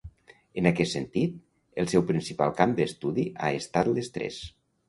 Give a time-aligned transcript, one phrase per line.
[0.61, 1.35] En aquest sentit,
[1.83, 4.43] el seu principal camp d'estudi ha estat l'estrès.